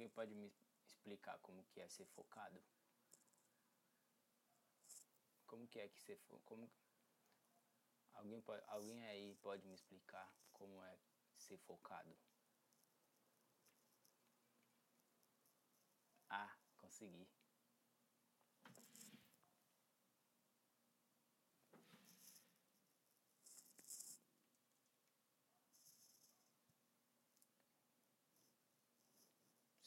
Alguém 0.00 0.08
pode 0.14 0.34
me 0.34 0.50
explicar 0.82 1.38
como 1.40 1.62
que 1.64 1.78
é 1.78 1.86
ser 1.86 2.06
focado? 2.06 2.58
Como 5.46 5.68
que 5.68 5.78
é 5.78 5.90
que 5.90 6.00
ser 6.00 6.18
como 6.46 6.70
Alguém 8.14 8.40
pode, 8.40 8.62
alguém 8.68 9.04
aí 9.04 9.34
pode 9.42 9.68
me 9.68 9.74
explicar 9.74 10.26
como 10.54 10.82
é 10.82 10.98
ser 11.36 11.58
focado? 11.58 12.16
Ah, 16.30 16.56
consegui. 16.78 17.28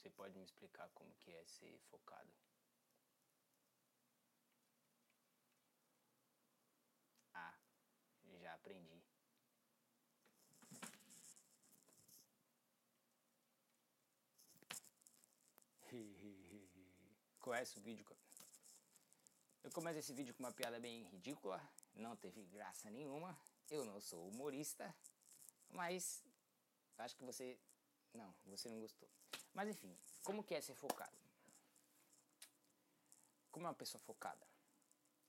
Você 0.04 0.10
pode 0.10 0.38
me 0.38 0.44
explicar 0.44 0.90
como 0.90 1.16
que 1.16 1.32
é 1.32 1.46
ser 1.46 1.80
focado? 1.90 2.30
Ah, 7.34 7.58
já 8.42 8.54
aprendi. 8.54 9.02
Conhece 17.40 17.80
o 17.80 17.82
vídeo? 17.82 18.06
Eu 19.64 19.72
começo 19.72 20.00
esse 20.00 20.12
vídeo 20.12 20.34
com 20.34 20.44
uma 20.44 20.52
piada 20.52 20.82
bem 20.82 21.04
ridícula, 21.04 21.66
não 21.96 22.18
teve 22.18 22.44
graça 22.48 22.90
nenhuma. 22.90 23.40
Eu 23.70 23.86
não 23.86 24.02
sou 24.02 24.28
humorista, 24.28 24.94
mas 25.70 26.22
acho 26.98 27.16
que 27.16 27.24
você. 27.24 27.58
Não, 28.14 28.36
você 28.44 28.68
não 28.68 28.82
gostou. 28.82 29.10
Mas 29.54 29.70
enfim, 29.70 29.96
como 30.24 30.44
que 30.44 30.56
é 30.56 30.62
ser 30.62 30.76
focado? 30.76 31.18
Como 33.52 33.66
é 33.66 33.70
uma 33.70 33.76
pessoa 33.76 34.02
focada? 34.02 34.46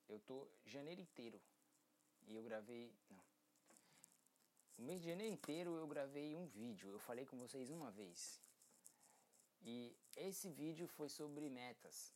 Eu 0.09 0.19
tô 0.21 0.49
janeiro 0.65 1.01
inteiro 1.01 1.41
e 2.27 2.35
eu 2.35 2.43
gravei. 2.43 2.93
Não. 3.11 3.25
O 4.79 4.83
mês 4.83 5.01
de 5.01 5.09
janeiro 5.09 5.33
inteiro 5.33 5.77
eu 5.77 5.87
gravei 5.87 6.35
um 6.35 6.47
vídeo. 6.47 6.91
Eu 6.91 6.99
falei 6.99 7.27
com 7.27 7.37
vocês 7.39 7.71
uma 7.71 7.91
vez. 7.91 8.41
E 9.63 9.97
esse 10.17 10.51
vídeo 10.51 10.87
foi 10.89 11.09
sobre 11.09 11.49
metas. 11.49 12.13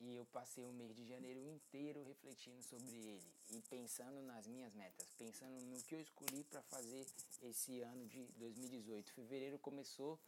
E 0.00 0.14
eu 0.14 0.24
passei 0.26 0.64
o 0.64 0.72
mês 0.72 0.94
de 0.94 1.04
janeiro 1.06 1.40
inteiro 1.46 2.02
refletindo 2.02 2.62
sobre 2.62 2.96
ele 2.96 3.34
e 3.50 3.60
pensando 3.62 4.22
nas 4.22 4.46
minhas 4.46 4.72
metas, 4.72 5.12
pensando 5.18 5.60
no 5.66 5.82
que 5.84 5.94
eu 5.94 6.00
escolhi 6.00 6.42
para 6.44 6.62
fazer 6.62 7.06
esse 7.42 7.80
ano 7.82 8.06
de 8.06 8.24
2018. 8.38 9.12
Fevereiro 9.12 9.58
começou 9.58 10.18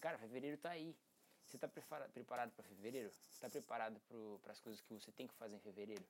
Cara, 0.00 0.16
fevereiro 0.18 0.56
tá 0.56 0.70
aí. 0.70 0.96
Você 1.44 1.56
está 1.56 1.66
preparado 1.66 2.52
para 2.52 2.64
fevereiro? 2.64 3.10
Está 3.30 3.48
preparado 3.48 4.00
para 4.42 4.52
as 4.52 4.60
coisas 4.60 4.80
que 4.82 4.92
você 4.94 5.10
tem 5.12 5.26
que 5.26 5.34
fazer 5.34 5.56
em 5.56 5.60
fevereiro? 5.60 6.04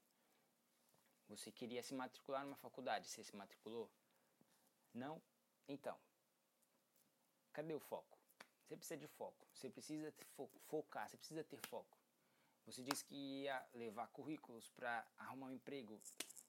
Você 1.29 1.53
queria 1.53 1.83
se 1.83 1.95
matricular 1.95 2.45
numa 2.45 2.57
faculdade, 2.57 3.07
você 3.07 3.23
se 3.23 3.37
matriculou? 3.37 3.91
Não? 4.93 5.23
Então, 5.69 5.97
cadê 7.53 7.75
o 7.75 7.79
foco? 7.79 8.19
Você 8.65 8.77
precisa 8.77 8.97
de 8.99 9.07
foco, 9.07 9.47
você 9.55 9.71
precisa 9.71 10.13
fo 10.35 10.49
focar, 10.67 11.09
você 11.09 11.17
precisa 11.17 11.45
ter 11.45 11.61
foco. 11.69 11.99
Você 12.67 12.83
disse 12.83 13.05
que 13.05 13.15
ia 13.15 13.65
levar 13.75 14.09
currículos 14.09 14.69
para 14.71 15.07
arrumar 15.17 15.47
um 15.47 15.53
emprego. 15.53 16.01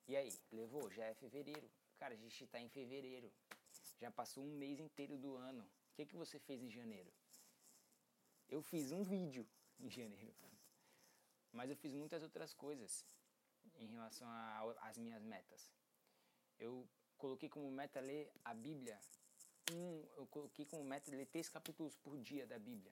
E 0.07 0.17
aí, 0.17 0.33
levou? 0.51 0.89
Já 0.91 1.05
é 1.05 1.13
fevereiro. 1.13 1.69
Cara, 1.97 2.13
a 2.13 2.17
gente 2.17 2.43
está 2.43 2.59
em 2.59 2.67
fevereiro. 2.69 3.31
Já 4.01 4.09
passou 4.11 4.43
um 4.43 4.57
mês 4.57 4.79
inteiro 4.79 5.17
do 5.17 5.35
ano. 5.35 5.63
O 5.63 5.95
que, 5.95 6.05
que 6.05 6.15
você 6.15 6.39
fez 6.39 6.61
em 6.61 6.69
janeiro? 6.69 7.13
Eu 8.49 8.63
fiz 8.63 8.91
um 8.91 9.03
vídeo 9.03 9.47
em 9.79 9.89
janeiro, 9.91 10.35
mas 11.51 11.69
eu 11.69 11.75
fiz 11.75 11.93
muitas 11.93 12.23
outras 12.23 12.51
coisas 12.51 13.05
em 13.75 13.85
relação 13.85 14.27
às 14.81 14.97
minhas 14.97 15.23
metas. 15.23 15.71
Eu 16.57 16.89
coloquei 17.15 17.47
como 17.47 17.69
meta 17.69 17.99
ler 17.99 18.31
a 18.43 18.55
Bíblia, 18.55 18.99
um, 19.71 20.03
eu 20.17 20.25
coloquei 20.25 20.65
como 20.65 20.83
meta 20.83 21.11
ler 21.11 21.27
três 21.27 21.47
capítulos 21.47 21.95
por 21.97 22.17
dia 22.17 22.47
da 22.47 22.57
Bíblia. 22.57 22.91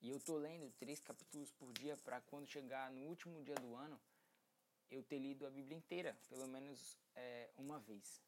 E 0.00 0.08
eu 0.08 0.18
tô 0.18 0.38
lendo 0.38 0.70
três 0.78 1.00
capítulos 1.00 1.52
por 1.52 1.70
dia 1.74 1.94
para 1.98 2.20
quando 2.22 2.46
chegar 2.46 2.90
no 2.90 3.06
último 3.06 3.42
dia 3.42 3.56
do 3.56 3.74
ano 3.76 4.00
eu 4.90 5.02
ter 5.02 5.18
lido 5.18 5.46
a 5.46 5.50
Bíblia 5.50 5.76
inteira, 5.76 6.16
pelo 6.30 6.46
menos 6.48 6.96
é, 7.14 7.50
uma 7.56 7.78
vez. 7.78 8.22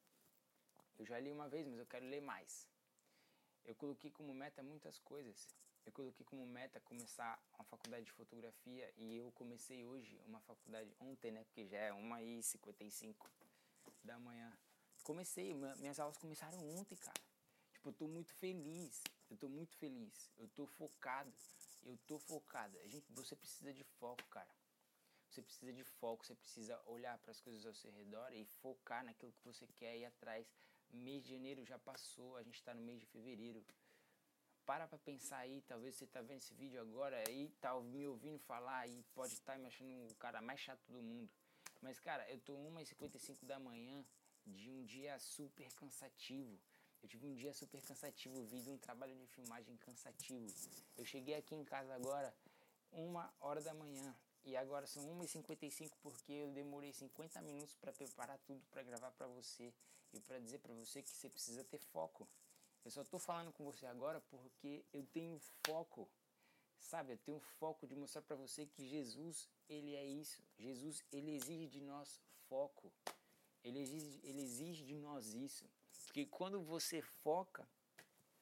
Eu 0.99 1.07
já 1.07 1.19
li 1.19 1.31
uma 1.33 1.49
vez, 1.49 1.67
mas 1.67 1.79
eu 1.79 1.87
quero 1.87 2.07
ler 2.07 2.21
mais. 2.21 2.69
Eu 3.65 3.75
coloquei 3.75 4.11
como 4.11 4.35
meta 4.35 4.63
muitas 4.63 4.99
coisas 4.99 5.55
eu 5.87 5.93
coloquei 5.93 6.27
como 6.27 6.45
meta 6.45 6.81
começar 6.81 7.41
uma 7.55 7.65
faculdade 7.65 8.05
de 8.05 8.13
fotografia 8.13 8.93
e 8.97 9.17
eu 9.17 9.31
comecei 9.33 9.85
hoje 9.85 10.21
uma 10.27 10.41
faculdade 10.41 10.93
ontem, 10.99 11.31
né? 11.31 11.45
Porque 11.45 11.65
já 11.67 11.79
é 11.79 11.93
1h55 11.93 13.15
da 14.03 14.19
manhã. 14.19 14.53
Comecei, 15.05 15.55
minhas 15.55 16.01
aulas 16.01 16.19
começaram 16.19 16.59
ontem, 16.77 16.97
cara. 16.97 17.21
Tipo, 17.73 17.91
eu 17.91 17.93
tô 17.93 18.09
muito 18.09 18.35
feliz. 18.35 19.01
Eu 19.31 19.37
tô 19.37 19.49
muito 19.49 19.77
feliz. 19.77 20.33
Eu 20.37 20.49
tô 20.49 20.67
focado. 20.67 21.33
Eu 21.85 21.97
tô 22.07 22.19
focado. 22.19 22.77
Gente, 22.89 23.07
você 23.13 23.37
precisa 23.37 23.73
de 23.73 23.85
foco, 23.85 24.25
cara. 24.29 24.51
Você 25.31 25.43
precisa 25.43 25.73
de 25.73 25.85
foco, 25.85 26.25
você 26.25 26.35
precisa 26.35 26.81
olhar 26.87 27.19
para 27.19 27.31
as 27.31 27.41
coisas 27.41 27.65
ao 27.67 27.75
seu 27.75 27.93
redor 27.93 28.33
e 28.33 28.45
focar 28.45 29.05
naquilo 29.05 29.33
que 29.33 29.45
você 29.45 29.67
quer 29.77 29.97
ir 29.97 30.05
atrás. 30.07 30.47
Mês 30.91 31.23
de 31.25 31.31
janeiro 31.31 31.65
já 31.65 31.79
passou, 31.79 32.37
a 32.37 32.43
gente 32.43 32.55
está 32.55 32.73
no 32.73 32.81
mês 32.81 33.01
de 33.01 33.07
fevereiro 33.07 33.65
para 34.67 34.89
pra 34.89 34.99
pensar 34.99 35.39
aí, 35.39 35.63
talvez 35.63 35.95
você 35.95 36.07
tá 36.07 36.21
vendo 36.21 36.39
esse 36.39 36.53
vídeo 36.53 36.81
agora 36.81 37.23
e 37.31 37.49
tá 37.61 37.73
me 37.81 38.05
ouvindo 38.07 38.39
falar 38.41 38.89
e 38.89 39.01
pode 39.15 39.33
estar 39.33 39.53
tá 39.53 39.59
me 39.59 39.69
achando 39.69 40.11
o 40.11 40.15
cara 40.17 40.43
mais 40.43 40.59
chato 40.59 40.83
do 40.89 41.01
mundo. 41.01 41.31
Mas 41.81 42.01
cara, 42.01 42.29
eu 42.29 42.41
tô 42.41 42.53
1h55 42.55 43.47
da 43.47 43.61
manhã 43.61 44.05
de 44.45 44.69
um 44.69 44.85
dia 44.85 45.17
super 45.21 45.73
cansativo. 45.75 46.59
Eu 47.01 47.09
tive 47.09 47.27
um 47.27 47.35
dia 47.35 47.53
super 47.55 47.81
cansativo, 47.81 48.45
vi 48.45 48.69
um 48.69 48.77
trabalho 48.79 49.15
de 49.15 49.27
filmagem 49.29 49.77
cansativo. 49.77 50.53
Eu 50.97 51.05
cheguei 51.05 51.37
aqui 51.37 51.55
em 51.55 51.65
casa 51.65 51.95
agora, 51.95 52.35
uma 52.91 53.33
hora 53.41 53.61
da 53.61 53.73
manhã. 53.73 54.17
E 54.45 54.57
agora 54.57 54.87
são 54.87 55.03
1h55 55.21 55.93
porque 56.03 56.33
eu 56.33 56.51
demorei 56.51 56.93
50 56.93 57.41
minutos 57.43 57.75
para 57.77 57.93
preparar 57.93 58.39
tudo 58.39 58.65
para 58.71 58.83
gravar 58.83 59.13
para 59.13 59.29
você 59.29 59.73
e 60.13 60.21
para 60.21 60.39
dizer 60.41 60.59
para 60.59 60.75
você 60.75 61.03
que 61.03 61.11
você 61.11 61.29
precisa 61.29 61.63
ter 61.63 61.79
foco. 61.79 62.29
Eu 62.87 62.91
só 62.93 63.03
estou 63.03 63.19
falando 63.19 63.53
com 63.53 63.65
você 63.65 63.85
agora 63.85 64.21
porque 64.31 64.85
eu 64.93 65.05
tenho 65.07 65.41
foco, 65.67 66.09
sabe? 66.79 67.15
Eu 67.15 67.19
tenho 67.19 67.41
foco 67.41 67.85
de 67.85 67.97
mostrar 67.97 68.23
para 68.23 68.37
você 68.37 68.65
que 68.65 68.87
Jesus, 68.87 69.49
ele 69.69 69.97
é 69.97 70.07
isso. 70.07 70.41
Jesus, 70.57 71.03
ele 71.11 71.35
exige 71.35 71.67
de 71.67 71.81
nós 71.81 72.21
foco. 72.49 72.93
Ele 73.65 73.81
exige, 73.81 74.21
ele 74.23 74.41
exige 74.41 74.85
de 74.85 74.95
nós 74.95 75.35
isso. 75.35 75.69
Porque 76.05 76.27
quando 76.27 76.63
você 76.63 77.03
foca 77.03 77.69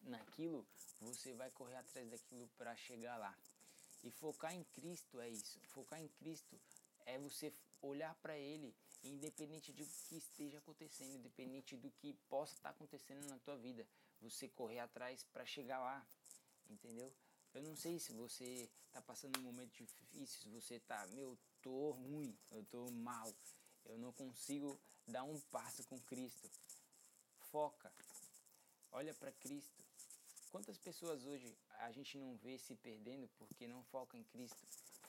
naquilo, 0.03 0.66
você 1.00 1.33
vai 1.33 1.50
correr 1.50 1.77
atrás 1.77 2.06
daquilo 2.10 2.47
para 2.49 2.77
chegar 2.77 3.16
lá. 3.16 3.34
E 4.03 4.10
focar 4.10 4.54
em 4.54 4.62
Cristo 4.65 5.21
é 5.21 5.31
isso. 5.31 5.59
Focar 5.69 6.03
em 6.03 6.09
Cristo 6.09 6.60
é 7.06 7.19
você 7.19 7.50
olhar 7.81 8.15
para 8.16 8.37
Ele, 8.37 8.77
independente 9.04 9.72
do 9.72 9.84
que 10.09 10.16
esteja 10.16 10.59
acontecendo, 10.59 11.15
independente 11.15 11.76
do 11.76 11.91
que 11.91 12.15
possa 12.28 12.54
estar 12.54 12.70
acontecendo 12.70 13.26
na 13.28 13.38
tua 13.38 13.56
vida, 13.56 13.87
você 14.20 14.48
correr 14.48 14.78
atrás 14.78 15.22
para 15.25 15.44
chegar 15.44 15.78
lá, 15.78 16.06
entendeu? 16.70 17.12
Eu 17.53 17.62
não 17.62 17.76
sei 17.76 17.98
se 17.98 18.12
você 18.12 18.69
está 18.87 19.00
passando 19.03 19.38
um 19.38 19.42
momento 19.42 19.72
difícil, 19.72 20.42
se 20.42 20.48
você 20.48 20.75
está, 20.76 21.06
meu, 21.09 21.38
tô 21.62 21.91
ruim, 21.92 22.37
eu 22.50 22.65
tô 22.65 22.91
mal, 22.91 23.32
eu 23.84 23.98
não 23.98 24.12
consigo 24.12 24.80
dar 25.07 25.22
um 25.22 25.41
passo 25.41 25.84
com 25.84 26.00
Cristo. 26.00 26.50
Foca, 27.50 27.92
olha 28.91 29.15
para 29.15 29.30
Cristo. 29.33 29.84
Quantas 30.50 30.78
pessoas 30.78 31.24
hoje 31.24 31.57
a 31.80 31.92
gente 31.92 32.16
não 32.16 32.36
vê 32.36 32.59
se 32.59 32.74
perdendo 32.77 33.28
porque 33.36 33.66
não 33.66 33.83
foca 33.84 34.16
em 34.16 34.24
Cristo? 34.24 34.65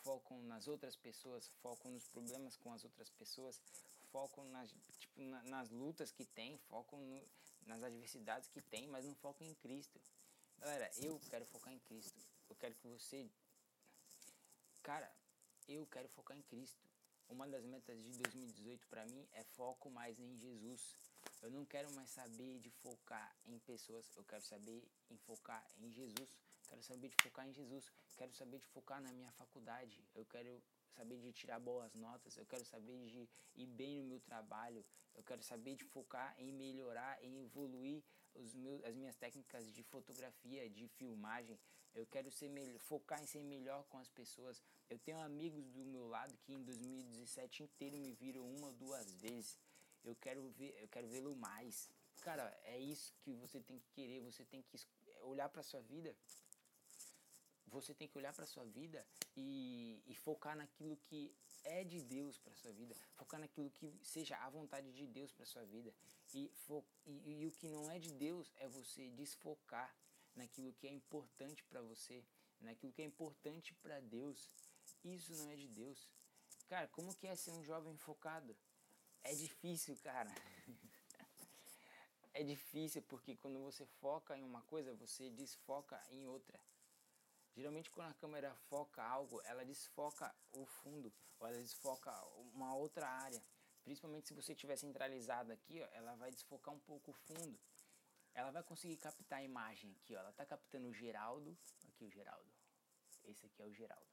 Focam 0.06 0.40
nas 0.44 0.68
outras 0.68 0.96
pessoas, 0.96 1.48
focam 1.64 1.90
nos 1.92 2.08
problemas 2.08 2.56
com 2.58 2.72
as 2.72 2.84
outras 2.84 3.10
pessoas, 3.10 3.60
focam 4.12 4.46
nas, 4.52 4.70
tipo, 5.00 5.20
na, 5.20 5.42
nas 5.44 5.72
lutas 5.72 6.12
que 6.12 6.24
tem, 6.24 6.60
focam 6.70 7.00
no, 7.02 7.28
nas 7.66 7.82
adversidades 7.82 8.48
que 8.50 8.62
tem, 8.62 8.88
mas 8.88 9.04
não 9.04 9.16
focam 9.16 9.48
em 9.48 9.56
Cristo. 9.56 10.00
Galera, 10.60 10.92
eu 10.98 11.20
quero 11.32 11.44
focar 11.46 11.74
em 11.74 11.80
Cristo. 11.80 12.20
Eu 12.48 12.56
quero 12.56 12.76
que 12.76 12.88
você. 12.88 13.28
Cara, 14.84 15.12
eu 15.68 15.88
quero 15.88 16.08
focar 16.10 16.38
em 16.38 16.44
Cristo. 16.44 16.86
Uma 17.28 17.48
das 17.48 17.66
metas 17.66 17.98
de 18.04 18.12
2018 18.20 18.88
para 18.88 19.08
mim 19.08 19.28
é 19.32 19.44
foco 19.44 19.90
mais 19.90 20.20
em 20.20 20.38
Jesus. 20.38 20.96
Eu 21.42 21.50
não 21.50 21.66
quero 21.66 21.92
mais 21.96 22.12
saber 22.12 22.60
de 22.60 22.70
focar 22.70 23.36
em 23.48 23.58
pessoas, 23.58 24.06
eu 24.16 24.24
quero 24.24 24.44
saber 24.44 24.88
em 25.10 25.18
focar 25.18 25.66
em 25.80 25.92
Jesus. 25.92 26.30
Quero 26.76 26.84
saber 26.84 27.08
de 27.08 27.16
focar 27.24 27.48
em 27.48 27.54
Jesus. 27.54 27.90
Quero 28.18 28.34
saber 28.34 28.60
de 28.60 28.68
focar 28.68 29.02
na 29.02 29.14
minha 29.14 29.32
faculdade. 29.32 30.06
Eu 30.14 30.26
quero 30.26 30.62
saber 30.90 31.18
de 31.20 31.32
tirar 31.32 31.58
boas 31.58 31.94
notas, 31.96 32.36
eu 32.36 32.46
quero 32.46 32.66
saber 32.66 32.98
de 33.06 33.30
ir 33.56 33.66
bem 33.66 34.02
no 34.02 34.04
meu 34.04 34.20
trabalho, 34.20 34.86
eu 35.14 35.24
quero 35.24 35.42
saber 35.42 35.76
de 35.76 35.86
focar 35.86 36.36
em 36.38 36.52
melhorar, 36.52 37.24
em 37.24 37.44
evoluir 37.44 38.04
meus, 38.56 38.84
as 38.84 38.94
minhas 38.94 39.16
técnicas 39.16 39.72
de 39.72 39.84
fotografia, 39.84 40.70
de 40.70 40.90
filmagem. 40.90 41.58
Eu 41.94 42.06
quero 42.06 42.30
ser 42.30 42.50
melhor, 42.50 42.78
focar 42.80 43.24
em 43.24 43.26
ser 43.26 43.44
melhor 43.44 43.86
com 43.86 43.98
as 43.98 44.10
pessoas. 44.10 44.62
Eu 44.90 45.00
tenho 45.00 45.20
amigos 45.20 45.70
do 45.70 45.86
meu 45.86 46.08
lado 46.10 46.38
que 46.40 46.52
em 46.52 46.62
2017 46.62 47.64
inteiro 47.64 47.98
me 47.98 48.12
viram 48.12 48.46
uma 48.46 48.68
ou 48.68 48.74
duas 48.74 49.14
vezes. 49.14 49.58
Eu 50.04 50.14
quero 50.14 50.50
ver, 50.50 50.76
eu 50.82 50.90
quero 50.90 51.08
vê-lo 51.08 51.38
mais. 51.38 51.90
Cara, 52.22 52.54
é 52.64 52.78
isso 52.78 53.14
que 53.22 53.34
você 53.34 53.62
tem 53.62 53.80
que 53.80 53.90
querer. 53.92 54.20
Você 54.22 54.44
tem 54.44 54.62
que 54.62 54.78
olhar 55.22 55.50
para 55.50 55.64
sua 55.64 55.82
vida. 55.82 56.16
Você 57.68 57.94
tem 57.94 58.08
que 58.08 58.18
olhar 58.18 58.34
para 58.34 58.46
sua 58.46 58.64
vida 58.66 59.06
e, 59.36 60.02
e 60.08 60.16
focar 60.16 60.56
naquilo 60.56 60.96
que 60.98 61.36
é 61.64 61.84
de 61.84 62.02
Deus 62.02 62.38
para 62.38 62.54
sua 62.56 62.72
vida, 62.72 62.96
focar 63.16 63.40
naquilo 63.40 63.70
que 63.72 64.00
seja 64.04 64.38
a 64.38 64.50
vontade 64.50 64.92
de 64.94 65.06
Deus 65.08 65.32
para 65.32 65.46
sua 65.46 65.66
vida. 65.66 65.94
E, 66.34 66.52
e, 67.06 67.42
e, 67.42 67.46
o 67.46 67.52
que 67.52 67.68
não 67.68 67.90
é 67.90 67.98
de 67.98 68.12
Deus 68.12 68.52
é 68.58 68.68
você 68.68 69.10
desfocar 69.10 69.96
naquilo 70.36 70.74
que 70.74 70.88
é 70.88 70.92
importante 70.92 71.64
para 71.64 71.82
você, 71.82 72.24
naquilo 72.60 72.92
que 72.92 73.02
é 73.02 73.06
importante 73.06 73.74
para 73.76 74.00
Deus. 74.00 74.52
Isso 75.04 75.34
não 75.34 75.50
é 75.50 75.56
de 75.56 75.68
Deus. 75.68 76.10
Cara, 76.68 76.88
como 76.88 77.16
que 77.16 77.28
é 77.28 77.36
ser 77.36 77.52
um 77.52 77.64
jovem 77.64 77.96
focado? 77.98 78.56
É 79.24 79.34
difícil, 79.34 79.98
cara. 79.98 80.34
é 82.34 82.44
difícil 82.44 83.02
porque 83.04 83.36
quando 83.36 83.60
você 83.60 83.86
foca 83.86 84.38
em 84.38 84.44
uma 84.44 84.62
coisa, 84.64 84.94
você 84.94 85.30
desfoca 85.30 86.02
em 86.10 86.26
outra. 86.26 86.60
Geralmente 87.56 87.90
quando 87.90 88.10
a 88.10 88.14
câmera 88.14 88.54
foca 88.70 89.02
algo, 89.02 89.42
ela 89.44 89.64
desfoca 89.64 90.36
o 90.52 90.66
fundo, 90.66 91.14
ou 91.40 91.48
ela 91.48 91.58
desfoca 91.58 92.12
uma 92.54 92.76
outra 92.76 93.08
área. 93.08 93.42
Principalmente 93.84 94.28
se 94.28 94.34
você 94.34 94.52
estiver 94.52 94.76
centralizado 94.76 95.52
aqui, 95.54 95.82
ó, 95.82 95.88
ela 95.94 96.16
vai 96.16 96.32
desfocar 96.32 96.74
um 96.74 96.80
pouco 96.80 97.12
o 97.12 97.14
fundo. 97.14 97.58
Ela 98.34 98.52
vai 98.52 98.64
conseguir 98.64 98.98
captar 98.98 99.40
a 99.40 99.44
imagem 99.44 99.92
aqui, 99.94 100.14
ó. 100.16 100.20
Ela 100.20 100.32
está 100.32 100.46
captando 100.46 100.90
o 100.90 100.94
Geraldo. 100.94 101.58
Aqui 101.88 102.04
o 102.04 102.10
Geraldo. 102.10 102.52
Esse 103.24 103.46
aqui 103.46 103.62
é 103.62 103.66
o 103.66 103.74
Geraldo. 103.74 104.06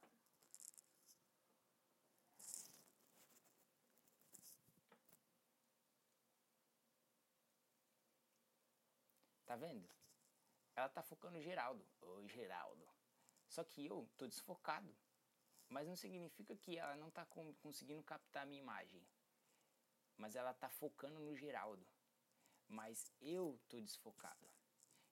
Tá 9.45 9.57
vendo? 9.57 9.89
Ela 10.75 10.87
tá 10.87 11.03
focando 11.03 11.37
o 11.37 11.41
Geraldo. 11.41 11.85
Oi, 12.01 12.27
Geraldo. 12.29 12.87
Só 13.53 13.63
que 13.63 13.85
eu 13.85 14.09
tô 14.17 14.25
desfocado. 14.25 14.91
Mas 15.69 15.87
não 15.87 15.95
significa 15.95 16.55
que 16.55 16.75
ela 16.75 16.95
não 16.95 17.11
tá 17.11 17.23
conseguindo 17.61 18.01
captar 18.01 18.41
a 18.43 18.45
minha 18.47 18.63
imagem. 18.63 19.05
Mas 20.17 20.35
ela 20.35 20.55
tá 20.55 20.69
focando 20.69 21.19
no 21.19 21.35
Geraldo. 21.35 21.85
Mas 22.67 23.13
eu 23.21 23.59
tô 23.69 23.79
desfocado. 23.79 24.49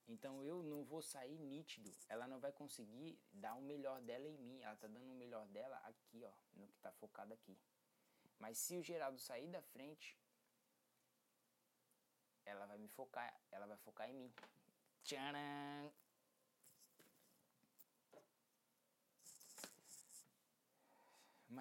Então 0.07 0.43
eu 0.43 0.63
não 0.63 0.83
vou 0.83 1.03
sair 1.03 1.37
nítido. 1.37 1.95
Ela 2.09 2.27
não 2.27 2.39
vai 2.39 2.51
conseguir 2.51 3.21
dar 3.31 3.53
o 3.53 3.61
melhor 3.61 4.01
dela 4.01 4.27
em 4.27 4.39
mim. 4.39 4.59
Ela 4.63 4.75
tá 4.75 4.87
dando 4.87 5.11
o 5.11 5.15
melhor 5.15 5.45
dela 5.49 5.77
aqui, 5.83 6.23
ó, 6.23 6.33
no 6.53 6.67
que 6.67 6.79
tá 6.79 6.91
focado 6.93 7.35
aqui. 7.35 7.55
Mas 8.39 8.57
se 8.57 8.75
o 8.75 8.81
Geraldo 8.81 9.19
sair 9.19 9.49
da 9.49 9.61
frente, 9.61 10.17
ela 12.43 12.65
vai 12.65 12.79
me 12.79 12.87
focar, 12.87 13.39
ela 13.51 13.67
vai 13.67 13.77
focar 13.77 14.09
em 14.09 14.15
mim. 14.15 14.33
Tcharam! 15.03 15.93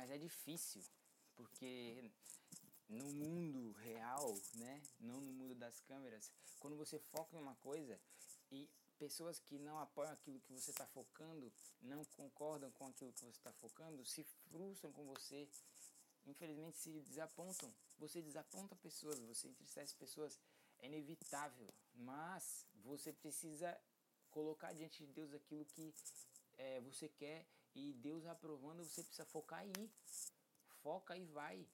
Mas 0.00 0.10
é 0.10 0.16
difícil, 0.16 0.82
porque 1.36 2.10
no 2.88 3.04
mundo 3.12 3.72
real, 3.72 4.34
né, 4.54 4.82
não 4.98 5.20
no 5.20 5.30
mundo 5.30 5.54
das 5.54 5.78
câmeras, 5.82 6.32
quando 6.58 6.74
você 6.74 6.98
foca 6.98 7.36
em 7.36 7.38
uma 7.38 7.54
coisa 7.56 8.00
e 8.50 8.66
pessoas 8.98 9.38
que 9.38 9.58
não 9.58 9.78
apoiam 9.78 10.10
aquilo 10.10 10.40
que 10.40 10.54
você 10.54 10.70
está 10.70 10.86
focando, 10.86 11.52
não 11.82 12.02
concordam 12.16 12.70
com 12.70 12.86
aquilo 12.86 13.12
que 13.12 13.20
você 13.20 13.28
está 13.28 13.52
focando, 13.52 14.02
se 14.06 14.24
frustram 14.48 14.90
com 14.90 15.04
você, 15.04 15.46
infelizmente 16.24 16.78
se 16.78 16.90
desapontam. 17.02 17.70
Você 17.98 18.22
desaponta 18.22 18.74
pessoas, 18.76 19.20
você 19.20 19.48
entristece 19.48 19.94
pessoas, 19.96 20.40
é 20.78 20.86
inevitável, 20.86 21.68
mas 21.92 22.66
você 22.76 23.12
precisa 23.12 23.78
colocar 24.30 24.72
diante 24.72 25.04
de 25.04 25.12
Deus 25.12 25.34
aquilo 25.34 25.66
que 25.66 25.94
é, 26.56 26.80
você 26.80 27.06
quer 27.06 27.46
e 27.74 27.92
Deus 27.94 28.26
aprovando, 28.26 28.84
você 28.84 29.02
precisa 29.02 29.24
focar 29.24 29.60
aí. 29.60 29.90
Foca 30.82 31.16
e 31.16 31.24
vai. 31.26 31.66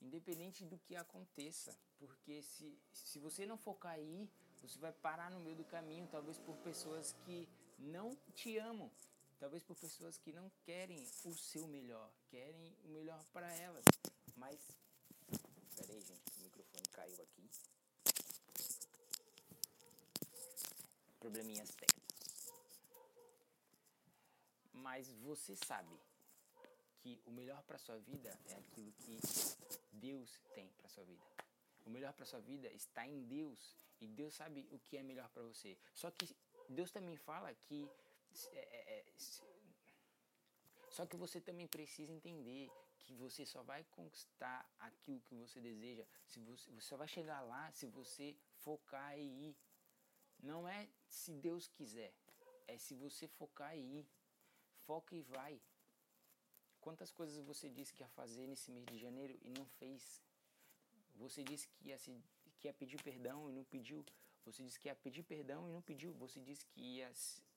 Independente 0.00 0.64
do 0.64 0.78
que 0.78 0.94
aconteça. 0.94 1.76
Porque 1.98 2.42
se, 2.42 2.78
se 2.92 3.18
você 3.18 3.46
não 3.46 3.56
focar 3.56 3.92
aí, 3.92 4.28
você 4.60 4.78
vai 4.78 4.92
parar 4.92 5.30
no 5.30 5.40
meio 5.40 5.56
do 5.56 5.64
caminho, 5.64 6.08
talvez 6.08 6.38
por 6.38 6.56
pessoas 6.58 7.14
que 7.24 7.48
não 7.78 8.16
te 8.34 8.58
amam. 8.58 8.90
Talvez 9.38 9.62
por 9.62 9.76
pessoas 9.76 10.18
que 10.18 10.32
não 10.32 10.50
querem 10.64 11.06
o 11.24 11.32
seu 11.32 11.66
melhor, 11.68 12.12
querem 12.28 12.76
o 12.84 12.88
melhor 12.88 13.24
para 13.32 13.52
elas. 13.54 13.84
Mas. 14.36 14.58
Pera 15.76 15.92
aí, 15.92 16.00
gente, 16.00 16.38
o 16.38 16.42
microfone 16.42 16.88
caiu 16.92 17.22
aqui. 17.22 17.48
Probleminhas 21.20 21.68
técnicos 21.70 22.07
mas 24.78 25.12
você 25.14 25.54
sabe 25.56 25.98
que 27.00 27.20
o 27.26 27.30
melhor 27.30 27.62
para 27.62 27.78
sua 27.78 27.98
vida 27.98 28.38
é 28.46 28.54
aquilo 28.54 28.92
que 28.92 29.18
Deus 29.92 30.40
tem 30.54 30.68
para 30.78 30.88
sua 30.88 31.04
vida. 31.04 31.24
O 31.86 31.90
melhor 31.90 32.12
para 32.12 32.26
sua 32.26 32.40
vida 32.40 32.68
está 32.72 33.06
em 33.06 33.22
Deus 33.24 33.76
e 34.00 34.06
Deus 34.06 34.34
sabe 34.34 34.66
o 34.70 34.78
que 34.78 34.96
é 34.96 35.02
melhor 35.02 35.28
para 35.30 35.42
você. 35.42 35.76
Só 35.94 36.10
que 36.10 36.28
Deus 36.68 36.90
também 36.90 37.16
fala 37.16 37.54
que 37.54 37.88
é, 38.52 38.58
é, 38.58 38.98
é 38.98 39.04
só 40.90 41.06
que 41.06 41.16
você 41.16 41.40
também 41.40 41.66
precisa 41.66 42.12
entender 42.12 42.70
que 42.98 43.14
você 43.14 43.46
só 43.46 43.62
vai 43.62 43.84
conquistar 43.84 44.68
aquilo 44.78 45.20
que 45.20 45.34
você 45.34 45.60
deseja, 45.60 46.04
se 46.26 46.40
você, 46.40 46.70
você 46.72 46.80
só 46.82 46.96
vai 46.96 47.08
chegar 47.08 47.40
lá 47.42 47.70
se 47.72 47.86
você 47.86 48.36
focar 48.56 49.18
e 49.18 49.48
ir. 49.48 49.56
Não 50.40 50.68
é 50.68 50.88
se 51.08 51.32
Deus 51.32 51.68
quiser, 51.68 52.12
é 52.66 52.76
se 52.76 52.94
você 52.94 53.26
focar 53.26 53.76
e 53.76 54.00
ir 54.00 54.08
foca 54.88 55.14
e 55.14 55.20
vai. 55.20 55.60
Quantas 56.80 57.10
coisas 57.12 57.38
você 57.44 57.68
disse 57.68 57.92
que 57.92 58.02
ia 58.02 58.08
fazer 58.08 58.46
nesse 58.46 58.70
mês 58.70 58.86
de 58.86 58.96
janeiro 58.96 59.38
e 59.42 59.50
não 59.50 59.66
fez? 59.78 60.22
Você 61.16 61.42
disse 61.42 61.68
que 61.68 61.88
ia, 61.90 61.98
se, 61.98 62.10
que 62.58 62.68
ia 62.68 62.72
pedir 62.72 63.02
perdão 63.02 63.50
e 63.50 63.52
não 63.52 63.64
pediu. 63.64 64.02
Você 64.46 64.62
disse 64.62 64.80
que 64.80 64.88
ia 64.88 64.94
pedir 64.94 65.22
perdão 65.24 65.68
e 65.68 65.72
não 65.72 65.82
pediu. 65.82 66.14
Você 66.14 66.40
disse 66.40 66.64
que 66.68 66.80
ia 66.80 67.12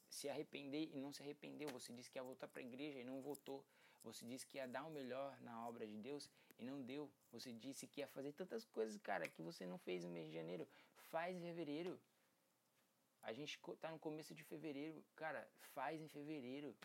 se 0.10 0.28
arrepender 0.28 0.90
e 0.94 0.98
não 1.00 1.14
se 1.14 1.22
arrependeu. 1.24 1.70
Você 1.70 1.94
disse 1.94 2.10
que 2.10 2.20
ia 2.20 2.24
voltar 2.24 2.50
para 2.50 2.62
a 2.62 2.66
igreja 2.66 3.00
e 3.00 3.06
não 3.06 3.22
voltou. 3.22 3.64
Você 4.04 4.26
disse 4.26 4.46
que 4.46 4.58
ia 4.58 4.68
dar 4.68 4.84
o 4.84 4.92
melhor 4.92 5.40
na 5.40 5.66
obra 5.66 5.88
de 5.88 5.98
Deus 5.98 6.30
e 6.60 6.66
não 6.66 6.82
deu. 6.82 7.10
Você 7.32 7.54
disse 7.54 7.88
que 7.88 8.02
ia 8.02 8.08
fazer 8.10 8.34
tantas 8.34 8.66
coisas, 8.66 8.98
cara, 8.98 9.26
que 9.30 9.42
você 9.42 9.66
não 9.66 9.78
fez 9.78 10.04
no 10.04 10.10
mês 10.10 10.28
de 10.28 10.34
janeiro. 10.34 10.68
Faz 11.12 11.38
em 11.38 11.40
fevereiro. 11.40 11.98
A 13.22 13.32
gente 13.32 13.58
tá 13.80 13.90
no 13.90 14.00
começo 14.00 14.34
de 14.36 14.44
fevereiro. 14.44 15.02
Cara, 15.16 15.48
faz 15.74 16.02
em 16.02 16.10
fevereiro 16.10 16.76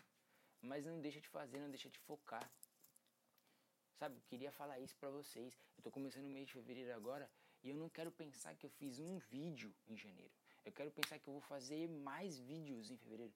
mas 0.61 0.85
não 0.85 0.99
deixa 0.99 1.19
de 1.19 1.27
fazer, 1.27 1.59
não 1.59 1.69
deixa 1.69 1.89
de 1.89 1.99
focar. 1.99 2.49
Sabe, 3.95 4.15
eu 4.17 4.21
queria 4.27 4.51
falar 4.51 4.79
isso 4.79 4.95
para 4.97 5.09
vocês. 5.09 5.57
Eu 5.77 5.83
tô 5.83 5.91
começando 5.91 6.25
o 6.25 6.29
mês 6.29 6.47
de 6.47 6.53
fevereiro 6.53 6.93
agora 6.93 7.29
e 7.63 7.69
eu 7.69 7.75
não 7.75 7.89
quero 7.89 8.11
pensar 8.11 8.55
que 8.55 8.65
eu 8.65 8.69
fiz 8.69 8.99
um 8.99 9.17
vídeo 9.17 9.73
em 9.87 9.97
janeiro. 9.97 10.33
Eu 10.63 10.71
quero 10.71 10.91
pensar 10.91 11.17
que 11.17 11.27
eu 11.27 11.33
vou 11.33 11.41
fazer 11.41 11.87
mais 11.87 12.37
vídeos 12.37 12.91
em 12.91 12.97
fevereiro. 12.97 13.33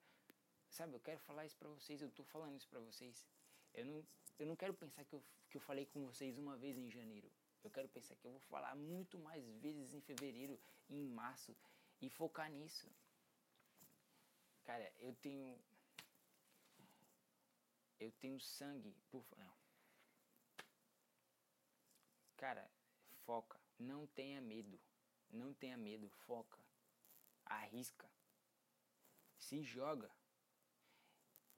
Sabe, 0.70 0.96
eu 0.96 1.00
quero 1.00 1.20
falar 1.20 1.46
isso 1.46 1.58
para 1.58 1.70
vocês, 1.70 2.02
eu 2.02 2.12
tô 2.12 2.24
falando 2.24 2.56
isso 2.56 2.68
para 2.68 2.80
vocês. 2.80 3.26
Eu 3.74 3.86
não, 3.86 4.06
eu 4.38 4.46
não 4.46 4.56
quero 4.56 4.74
pensar 4.74 5.04
que 5.04 5.14
eu, 5.14 5.24
que 5.50 5.58
eu 5.58 5.62
falei 5.62 5.86
com 5.86 6.06
vocês 6.06 6.38
uma 6.38 6.56
vez 6.58 6.78
em 6.78 6.90
janeiro. 6.90 7.32
Eu 7.64 7.70
quero 7.70 7.88
pensar 7.90 8.16
que 8.16 8.26
eu 8.26 8.32
vou 8.32 8.40
falar 8.40 8.76
muito 8.76 9.18
mais 9.20 9.46
vezes 9.60 9.94
em 9.94 10.02
fevereiro, 10.02 10.60
em 10.90 11.04
março 11.04 11.56
e 12.02 12.10
focar 12.10 12.52
nisso. 12.52 12.88
Cara, 14.64 14.92
eu 15.00 15.14
tenho 15.16 15.58
eu 18.02 18.12
tenho 18.14 18.40
sangue 18.40 18.94
por. 19.10 19.24
Não. 19.38 19.54
Cara, 22.36 22.68
foca. 23.26 23.60
Não 23.78 24.08
tenha 24.08 24.42
medo. 24.42 24.80
Não 25.30 25.54
tenha 25.54 25.78
medo. 25.78 26.10
Foca. 26.26 26.60
Arrisca. 27.46 28.10
Se 29.38 29.62
joga. 29.62 30.10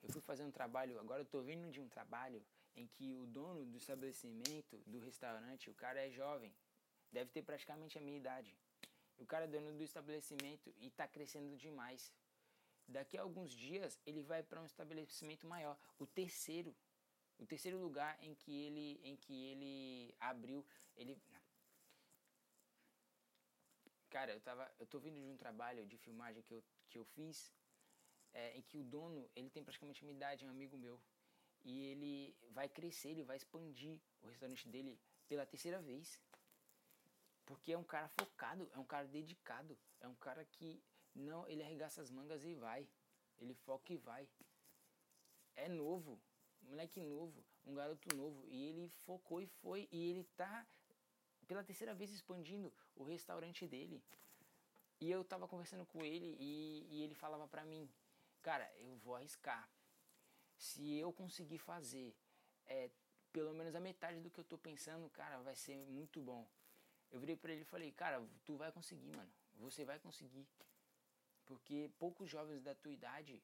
Eu 0.02 0.10
fui 0.12 0.22
fazer 0.22 0.44
um 0.44 0.52
trabalho, 0.52 1.00
agora 1.00 1.22
eu 1.22 1.26
tô 1.26 1.42
vindo 1.42 1.72
de 1.72 1.80
um 1.80 1.88
trabalho 1.88 2.46
em 2.76 2.86
que 2.88 3.16
o 3.16 3.26
dono 3.26 3.66
do 3.66 3.78
estabelecimento, 3.78 4.78
do 4.86 5.00
restaurante, 5.00 5.70
o 5.70 5.74
cara 5.74 6.06
é 6.06 6.10
jovem, 6.10 6.54
deve 7.10 7.32
ter 7.32 7.42
praticamente 7.42 7.98
a 7.98 8.02
minha 8.02 8.18
idade. 8.18 8.54
O 9.18 9.26
cara 9.26 9.46
é 9.46 9.48
dono 9.48 9.72
do 9.78 9.84
estabelecimento 9.84 10.74
e 10.78 10.90
tá 10.90 11.08
crescendo 11.08 11.56
demais. 11.56 12.12
Daqui 12.88 13.18
a 13.18 13.22
alguns 13.22 13.52
dias 13.52 14.00
ele 14.06 14.22
vai 14.22 14.44
para 14.44 14.62
um 14.62 14.66
estabelecimento 14.66 15.48
maior, 15.48 15.78
o 15.98 16.06
terceiro, 16.06 16.76
o 17.40 17.46
terceiro 17.46 17.78
lugar 17.80 18.18
em 18.22 18.36
que 18.36 18.52
ele 18.66 19.00
em 19.04 19.16
que 19.16 19.46
ele 19.46 20.16
abriu, 20.20 20.66
ele 20.96 21.18
Cara, 24.10 24.32
eu 24.32 24.42
tava 24.42 24.72
eu 24.78 24.86
tô 24.86 25.00
vindo 25.00 25.20
de 25.20 25.26
um 25.26 25.38
trabalho 25.38 25.86
de 25.88 25.98
filmagem 25.98 26.44
que 26.44 26.54
eu 26.54 26.64
que 26.90 27.00
eu 27.00 27.06
fiz 27.06 27.52
é, 28.34 28.58
em 28.58 28.62
que 28.62 28.78
o 28.78 28.84
dono, 28.84 29.30
ele 29.36 29.50
tem 29.50 29.64
praticamente 29.64 30.04
minha 30.04 30.16
idade, 30.16 30.44
é 30.44 30.48
um 30.48 30.52
amigo 30.52 30.78
meu. 30.78 31.00
E 31.64 31.86
ele 31.86 32.36
vai 32.50 32.68
crescer, 32.68 33.10
ele 33.10 33.24
vai 33.24 33.38
expandir 33.38 34.00
o 34.22 34.28
restaurante 34.28 34.68
dele 34.68 35.00
pela 35.28 35.46
terceira 35.46 35.82
vez. 35.82 36.20
Porque 37.46 37.72
é 37.72 37.78
um 37.78 37.84
cara 37.84 38.10
focado, 38.10 38.70
é 38.74 38.78
um 38.78 38.86
cara 38.86 39.08
dedicado, 39.08 39.78
é 40.00 40.08
um 40.08 40.16
cara 40.16 40.44
que 40.46 40.84
não, 41.16 41.48
ele 41.48 41.64
arregaça 41.64 42.02
as 42.02 42.10
mangas 42.10 42.44
e 42.44 42.54
vai. 42.56 42.88
Ele 43.40 43.54
foca 43.54 43.94
e 43.94 43.98
vai. 43.98 44.28
É 45.56 45.68
novo, 45.68 46.20
moleque 46.62 47.00
novo, 47.00 47.44
um 47.66 47.76
garoto 47.76 48.16
novo. 48.16 48.46
E 48.48 48.64
ele 48.64 48.90
focou 49.06 49.42
e 49.42 49.48
foi. 49.48 49.88
E 49.92 50.10
ele 50.10 50.24
tá 50.36 50.66
pela 51.48 51.64
terceira 51.64 51.94
vez 51.94 52.12
expandindo 52.12 52.74
o 52.96 53.04
restaurante 53.04 53.68
dele. 53.68 54.02
E 55.00 55.12
eu 55.12 55.24
tava 55.24 55.48
conversando 55.48 55.86
com 55.86 56.04
ele 56.04 56.38
e, 56.40 56.88
e 56.90 57.04
ele 57.04 57.14
falava 57.14 57.48
pra 57.48 57.66
mim, 57.66 57.90
cara, 58.42 58.72
eu 58.78 58.96
vou 58.98 59.16
arriscar. 59.16 59.70
Se 60.56 60.98
eu 60.98 61.12
conseguir 61.12 61.58
fazer 61.58 62.16
é, 62.66 62.90
pelo 63.32 63.54
menos 63.54 63.76
a 63.76 63.80
metade 63.80 64.20
do 64.20 64.30
que 64.30 64.40
eu 64.40 64.44
tô 64.44 64.58
pensando, 64.58 65.10
cara, 65.10 65.40
vai 65.40 65.56
ser 65.56 65.76
muito 65.76 66.22
bom. 66.22 66.48
Eu 67.12 67.20
virei 67.20 67.36
para 67.36 67.52
ele 67.52 67.62
e 67.62 67.66
falei, 67.66 67.92
cara, 67.92 68.26
tu 68.46 68.56
vai 68.56 68.72
conseguir, 68.72 69.16
mano. 69.16 69.32
Você 69.56 69.84
vai 69.84 70.00
conseguir. 70.00 70.48
Porque 71.54 71.88
poucos 72.00 72.28
jovens 72.32 72.64
da 72.64 72.74
tua 72.74 72.92
idade 72.92 73.40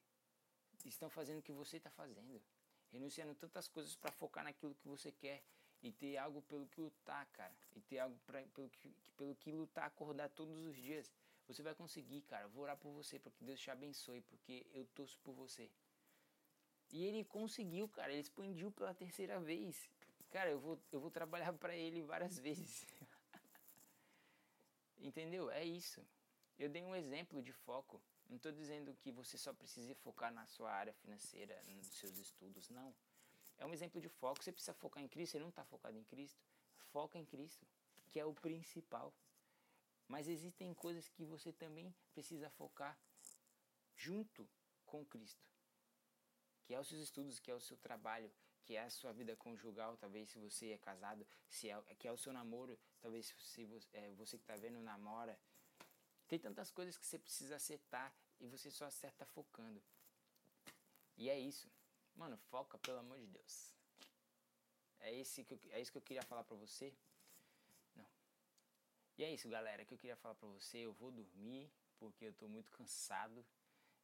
estão 0.84 1.08
fazendo 1.08 1.38
o 1.38 1.42
que 1.42 1.52
você 1.52 1.76
está 1.76 1.90
fazendo. 1.90 2.42
Renunciando 2.90 3.36
tantas 3.36 3.68
coisas 3.68 3.94
para 3.94 4.10
focar 4.10 4.42
naquilo 4.42 4.74
que 4.74 4.88
você 4.88 5.12
quer 5.12 5.44
e 5.80 5.92
ter 5.92 6.16
algo 6.16 6.42
pelo 6.42 6.66
que 6.66 6.80
lutar, 6.80 7.24
cara. 7.26 7.54
E 7.76 7.80
ter 7.82 8.00
algo 8.00 8.18
pra, 8.26 8.42
pelo, 8.48 8.68
que, 8.68 8.92
pelo 9.16 9.36
que 9.36 9.52
lutar, 9.52 9.84
acordar 9.84 10.28
todos 10.30 10.58
os 10.66 10.74
dias. 10.74 11.12
Você 11.46 11.62
vai 11.62 11.72
conseguir, 11.72 12.22
cara. 12.22 12.48
vou 12.48 12.64
orar 12.64 12.76
por 12.76 12.90
você, 12.90 13.16
porque 13.16 13.44
Deus 13.44 13.60
te 13.60 13.70
abençoe, 13.70 14.22
porque 14.22 14.66
eu 14.72 14.84
torço 14.86 15.16
por 15.20 15.32
você. 15.32 15.70
E 16.90 17.04
ele 17.04 17.24
conseguiu, 17.24 17.88
cara. 17.88 18.10
Ele 18.10 18.22
expandiu 18.22 18.72
pela 18.72 18.92
terceira 18.92 19.38
vez. 19.38 19.88
Cara, 20.32 20.50
eu 20.50 20.58
vou, 20.58 20.80
eu 20.90 20.98
vou 20.98 21.12
trabalhar 21.12 21.52
para 21.52 21.76
ele 21.76 22.02
várias 22.02 22.38
vezes. 22.40 22.84
Entendeu? 24.98 25.48
É 25.48 25.64
isso. 25.64 26.04
Eu 26.60 26.68
dei 26.68 26.84
um 26.84 26.94
exemplo 26.94 27.42
de 27.42 27.54
foco. 27.54 28.02
Não 28.28 28.36
estou 28.36 28.52
dizendo 28.52 28.94
que 28.94 29.10
você 29.10 29.38
só 29.38 29.50
precisa 29.50 29.94
focar 29.94 30.30
na 30.30 30.46
sua 30.46 30.70
área 30.70 30.92
financeira, 30.92 31.58
nos 31.64 31.86
seus 31.86 32.18
estudos, 32.18 32.68
não. 32.68 32.94
É 33.56 33.64
um 33.64 33.72
exemplo 33.72 33.98
de 33.98 34.10
foco. 34.10 34.44
Você 34.44 34.52
precisa 34.52 34.74
focar 34.74 35.02
em 35.02 35.08
Cristo, 35.08 35.32
você 35.32 35.38
não 35.38 35.48
está 35.48 35.64
focado 35.64 35.96
em 35.96 36.04
Cristo. 36.04 36.38
Foca 36.92 37.18
em 37.18 37.24
Cristo, 37.24 37.66
que 38.08 38.20
é 38.20 38.26
o 38.26 38.34
principal. 38.34 39.10
Mas 40.06 40.28
existem 40.28 40.74
coisas 40.74 41.08
que 41.08 41.24
você 41.24 41.50
também 41.50 41.94
precisa 42.12 42.50
focar 42.50 42.94
junto 43.96 44.46
com 44.84 45.02
Cristo. 45.06 45.42
Que 46.66 46.74
é 46.74 46.78
os 46.78 46.88
seus 46.88 47.00
estudos, 47.00 47.40
que 47.40 47.50
é 47.50 47.54
o 47.54 47.60
seu 47.60 47.78
trabalho, 47.78 48.30
que 48.64 48.76
é 48.76 48.82
a 48.82 48.90
sua 48.90 49.14
vida 49.14 49.34
conjugal, 49.34 49.96
talvez 49.96 50.28
se 50.28 50.38
você 50.38 50.72
é 50.72 50.78
casado, 50.78 51.26
se 51.48 51.70
é, 51.70 51.80
que 51.98 52.06
é 52.06 52.12
o 52.12 52.18
seu 52.18 52.34
namoro, 52.34 52.78
talvez 53.00 53.26
se 53.26 53.64
você, 53.64 53.88
é, 53.94 54.10
você 54.12 54.36
que 54.36 54.44
está 54.44 54.56
vendo 54.56 54.78
namora, 54.82 55.40
tem 56.30 56.38
tantas 56.38 56.70
coisas 56.70 56.96
que 56.96 57.04
você 57.04 57.18
precisa 57.18 57.56
acertar 57.56 58.14
e 58.38 58.46
você 58.46 58.70
só 58.70 58.84
acerta 58.84 59.26
focando. 59.26 59.82
E 61.16 61.28
é 61.28 61.36
isso. 61.36 61.68
Mano, 62.14 62.38
foca, 62.50 62.78
pelo 62.78 63.00
amor 63.00 63.18
de 63.18 63.26
Deus. 63.26 63.74
É, 65.00 65.12
esse 65.12 65.42
que 65.42 65.54
eu, 65.54 65.60
é 65.70 65.80
isso 65.80 65.90
que 65.90 65.98
eu 65.98 66.02
queria 66.02 66.22
falar 66.22 66.44
pra 66.44 66.56
você. 66.56 66.94
Não. 67.96 68.06
E 69.18 69.24
é 69.24 69.34
isso, 69.34 69.48
galera, 69.48 69.84
que 69.84 69.92
eu 69.92 69.98
queria 69.98 70.14
falar 70.14 70.36
pra 70.36 70.48
você. 70.48 70.78
Eu 70.78 70.92
vou 70.92 71.10
dormir 71.10 71.68
porque 71.98 72.26
eu 72.26 72.32
tô 72.32 72.46
muito 72.46 72.70
cansado. 72.70 73.44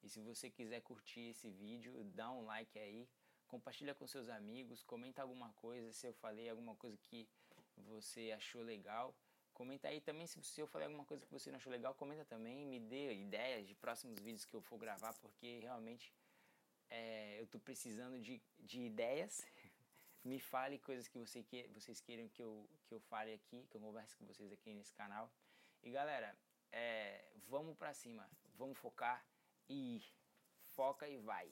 E 0.03 0.09
se 0.09 0.19
você 0.19 0.51
quiser 0.51 0.81
curtir 0.81 1.31
esse 1.31 1.49
vídeo, 1.49 2.03
dá 2.07 2.29
um 2.33 2.45
like 2.45 2.77
aí. 2.77 3.09
Compartilha 3.47 3.95
com 3.95 4.05
seus 4.05 4.29
amigos, 4.29 4.83
comenta 4.83 5.23
alguma 5.23 5.53
coisa 5.53 5.93
se 5.93 6.09
eu 6.09 6.13
falei 6.15 6.49
alguma 6.49 6.75
coisa 6.75 6.97
que 6.97 7.29
você 7.77 8.33
achou 8.33 8.63
legal. 8.63 9.15
Comenta 9.57 9.89
aí 9.89 10.03
também 10.03 10.27
se, 10.27 10.61
eu 10.61 10.67
falei 10.67 10.87
alguma 10.87 11.07
coisa 11.07 11.25
que 11.25 11.33
você 11.33 11.51
não 11.51 11.57
achou 11.57 11.73
legal, 11.73 11.95
comenta 11.95 12.27
também, 12.27 12.67
me 12.67 12.79
dê 12.79 13.15
ideias 13.15 13.67
de 13.67 13.75
próximos 13.75 14.19
vídeos 14.19 14.45
que 14.45 14.55
eu 14.55 14.61
for 14.61 14.77
gravar, 14.77 15.15
porque 15.15 15.61
realmente 15.61 16.13
é, 16.91 17.41
eu 17.41 17.45
estou 17.45 17.59
precisando 17.59 18.21
de, 18.21 18.39
de 18.59 18.83
ideias. 18.83 19.43
me 20.23 20.39
fale 20.39 20.79
coisas 20.79 21.09
que 21.09 21.19
você 21.19 21.43
que, 21.43 21.67
vocês 21.69 22.03
queiram 22.03 22.29
que 22.29 22.43
eu, 22.43 22.69
que 22.87 22.93
eu 22.93 23.01
fale 23.01 23.33
aqui, 23.33 23.67
que 23.71 23.79
eu 23.79 23.81
converse 23.81 24.15
com 24.17 24.27
vocês 24.27 24.53
aqui 24.53 24.75
nesse 24.75 24.95
canal. 24.95 25.33
E 25.83 25.91
galera, 25.91 26.37
é, 26.71 27.25
vamos 27.49 27.79
para 27.79 27.95
cima, 27.95 28.29
vamos 28.59 28.77
focar 28.77 29.25
e 29.71 30.05
foca 30.75 31.09
e 31.09 31.17
vai. 31.17 31.51